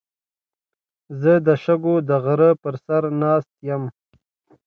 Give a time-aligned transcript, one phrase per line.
[1.21, 3.83] زه د شګو د غره په سر ناست یم.